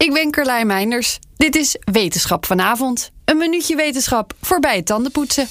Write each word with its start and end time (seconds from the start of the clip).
Ik 0.00 0.12
ben 0.12 0.30
Carlijn 0.30 0.66
Meinders. 0.66 1.18
Dit 1.36 1.56
is 1.56 1.76
Wetenschap 1.92 2.46
vanavond. 2.46 3.10
Een 3.24 3.36
minuutje 3.36 3.76
wetenschap 3.76 4.32
voorbij 4.42 4.76
het 4.76 4.86
tandenpoetsen. 4.86 5.48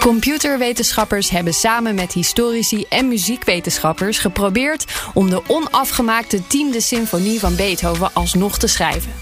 Computerwetenschappers 0.00 1.30
hebben 1.30 1.54
samen 1.54 1.94
met 1.94 2.12
historici 2.12 2.84
en 2.88 3.08
muziekwetenschappers 3.08 4.18
geprobeerd 4.18 4.84
om 5.14 5.30
de 5.30 5.42
onafgemaakte 5.46 6.46
tiende 6.46 6.80
symfonie 6.80 7.40
van 7.40 7.56
Beethoven 7.56 8.10
alsnog 8.14 8.58
te 8.58 8.66
schrijven. 8.66 9.12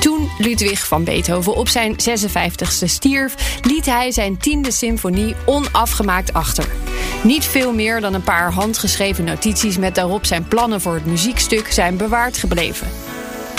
Toen 0.00 0.30
Ludwig 0.38 0.86
van 0.86 1.04
Beethoven 1.04 1.54
op 1.54 1.68
zijn 1.68 1.92
56ste 1.92 2.84
stierf, 2.84 3.60
liet 3.62 3.86
hij 3.86 4.10
zijn 4.10 4.38
tiende 4.38 4.70
symfonie 4.70 5.34
onafgemaakt 5.46 6.32
achter. 6.32 6.68
Niet 7.22 7.44
veel 7.44 7.72
meer 7.72 8.00
dan 8.00 8.14
een 8.14 8.22
paar 8.22 8.52
handgeschreven 8.52 9.24
notities 9.24 9.78
met 9.78 9.94
daarop 9.94 10.26
zijn 10.26 10.48
plannen 10.48 10.80
voor 10.80 10.94
het 10.94 11.06
muziekstuk 11.06 11.72
zijn 11.72 11.96
bewaard 11.96 12.36
gebleven. 12.36 13.01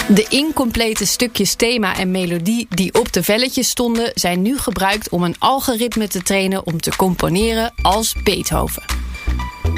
De 0.08 0.26
incomplete 0.30 1.06
stukjes 1.06 1.54
thema 1.54 1.96
en 1.96 2.12
melodie 2.12 2.68
die 2.70 2.94
op 3.00 3.14
de 3.14 3.24
velletjes 3.24 3.70
stonden, 3.70 4.12
zijn 4.14 4.42
nu 4.42 4.58
gebruikt 4.58 5.10
om 5.10 5.24
een 5.24 5.36
algoritme 5.40 6.08
te 6.08 6.22
trainen 6.22 6.66
om 6.66 6.82
te 6.82 6.96
componeren 6.96 7.74
als 7.82 8.16
Beethoven. 8.24 8.84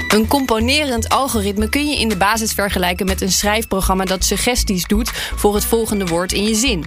Een 0.08 0.28
componerend 0.28 1.10
algoritme 1.10 1.70
kun 1.70 1.90
je 1.90 2.00
in 2.00 2.10
de 2.10 2.18
basis 2.18 2.52
vergelijken 2.54 3.06
met 3.06 3.22
een 3.22 3.32
schrijfprogramma 3.32 4.06
dat 4.06 4.24
suggesties 4.24 4.88
doet 4.88 5.10
voor 5.36 5.56
het 5.56 5.66
volgende 5.66 6.06
woord 6.06 6.32
in 6.32 6.44
je 6.44 6.56
zin. 6.56 6.86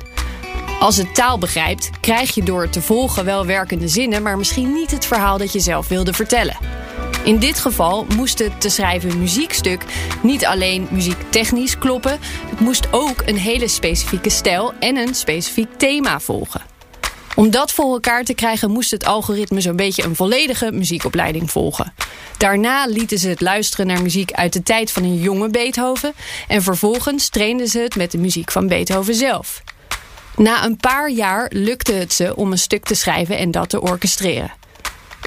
Als 0.81 0.97
het 0.97 1.15
taal 1.15 1.39
begrijpt, 1.39 1.91
krijg 2.01 2.35
je 2.35 2.43
door 2.43 2.69
te 2.69 2.83
volgen 2.83 3.25
wel 3.25 3.47
werkende 3.47 3.89
zinnen, 3.89 4.23
maar 4.23 4.39
misschien 4.39 4.73
niet 4.73 4.91
het 4.91 5.07
verhaal 5.07 5.39
dat 5.39 5.53
je 5.53 5.61
zelf 5.61 5.89
wilde 5.89 6.13
vertellen. 6.13 6.78
In 7.29 7.39
dit 7.39 7.59
geval 7.59 8.07
moest 8.17 8.39
het 8.39 8.61
te 8.61 8.69
schrijven 8.69 9.19
muziekstuk 9.19 9.85
niet 10.23 10.47
alleen 10.47 10.87
muziektechnisch 10.91 11.79
kloppen, 11.79 12.19
het 12.47 12.61
moest 12.61 12.89
ook 12.91 13.23
een 13.27 13.37
hele 13.37 13.69
specifieke 13.69 14.31
stijl 14.31 14.73
en 14.81 14.97
een 14.97 15.15
specifiek 15.15 15.69
thema 15.77 16.21
volgen. 16.21 16.61
Om 17.35 17.51
dat 17.51 17.73
voor 17.73 17.93
elkaar 17.93 18.25
te 18.25 18.35
krijgen 18.35 18.71
moest 18.71 18.91
het 18.91 19.05
algoritme 19.05 19.61
zo'n 19.61 19.77
beetje 19.77 20.03
een 20.03 20.17
volledige 20.17 20.73
muziekopleiding 20.73 21.51
volgen. 21.51 21.95
Daarna 22.39 22.87
lieten 22.87 23.19
ze 23.19 23.29
het 23.29 23.41
luisteren 23.41 23.87
naar 23.87 24.03
muziek 24.03 24.33
uit 24.33 24.53
de 24.53 24.63
tijd 24.63 24.93
van 24.93 25.03
een 25.03 25.21
jonge 25.21 25.49
Beethoven 25.49 26.13
en 26.47 26.63
vervolgens 26.63 27.29
trainden 27.29 27.69
ze 27.69 27.79
het 27.79 27.97
met 27.97 28.11
de 28.11 28.19
muziek 28.19 28.51
van 28.51 28.69
Beethoven 28.69 29.15
zelf. 29.15 29.63
Na 30.37 30.65
een 30.65 30.77
paar 30.77 31.11
jaar 31.11 31.51
lukte 31.55 31.93
het 31.93 32.13
ze 32.13 32.37
om 32.37 32.53
een 32.53 32.59
stuk 32.59 32.85
te 32.85 32.95
schrijven 32.95 33.39
en 33.39 33.51
dat 33.51 33.69
te 33.69 33.81
orchestreren. 33.81 34.58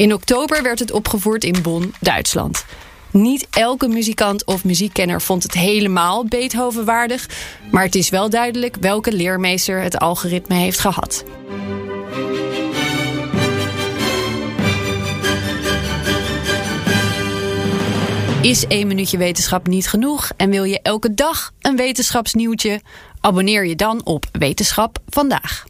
In 0.02 0.13
oktober 0.13 0.63
werd 0.63 0.80
het 0.80 0.91
opgevoerd 0.91 1.44
in 1.44 1.61
Bonn, 1.61 1.94
Duitsland. 1.99 2.66
Niet 3.11 3.47
elke 3.49 3.88
muzikant 3.88 4.45
of 4.45 4.63
muziekkenner 4.63 5.21
vond 5.21 5.44
het 5.44 5.53
helemaal 5.53 6.25
Beethoven 6.25 6.85
waardig, 6.85 7.30
maar 7.71 7.83
het 7.83 7.95
is 7.95 8.09
wel 8.09 8.29
duidelijk 8.29 8.77
welke 8.79 9.11
leermeester 9.11 9.81
het 9.81 9.97
algoritme 9.97 10.55
heeft 10.55 10.79
gehad. 10.79 11.23
Is 18.41 18.68
één 18.68 18.88
minuutje 18.88 19.18
wetenschap 19.18 19.68
niet 19.68 19.88
genoeg 19.88 20.31
en 20.38 20.50
wil 20.50 20.63
je 20.63 20.79
elke 20.81 21.13
dag 21.13 21.51
een 21.59 21.75
wetenschapsnieuwtje? 21.75 22.81
Abonneer 23.19 23.66
je 23.66 23.75
dan 23.75 24.06
op 24.06 24.25
Wetenschap 24.31 24.97
vandaag. 25.09 25.69